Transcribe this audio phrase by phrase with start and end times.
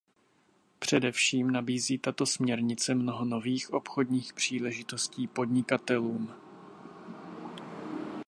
[0.79, 6.33] Především nabízí tato směrnice mnoho nových obchodních příležitostí podnikatelům.